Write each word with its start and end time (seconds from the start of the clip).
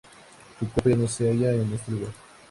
Su 0.57 0.67
cuerpo 0.67 0.89
ya 0.89 0.95
no 0.95 1.07
se 1.07 1.29
halla 1.29 1.51
en 1.53 1.71
este 1.75 1.91
lugar. 1.91 2.09